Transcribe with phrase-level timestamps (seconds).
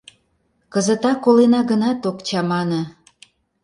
[0.73, 2.81] Кызытак колена гынат, ок чамане.